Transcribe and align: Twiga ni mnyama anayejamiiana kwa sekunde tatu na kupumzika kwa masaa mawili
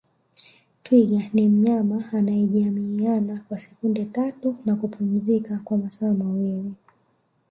Twiga 0.83 1.29
ni 1.33 1.47
mnyama 1.49 2.03
anayejamiiana 2.13 3.39
kwa 3.47 3.57
sekunde 3.57 4.05
tatu 4.05 4.55
na 4.65 4.75
kupumzika 4.75 5.59
kwa 5.63 5.77
masaa 5.77 6.13
mawili 6.13 6.73